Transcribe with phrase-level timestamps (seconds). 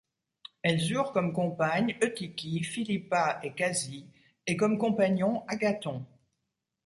[0.63, 4.07] Elles eurent comme compagnes Eutychie, Philippa et Casie,
[4.47, 6.03] et comme compagnon Agathon.